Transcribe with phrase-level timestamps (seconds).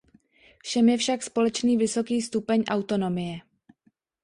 [0.63, 3.39] Všem je však společný vysoký stupeň autonomie.